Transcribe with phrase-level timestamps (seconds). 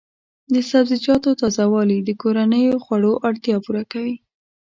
[0.53, 4.15] د سبزیجاتو تازه والي د کورنیو خوړو اړتیا پوره کوي.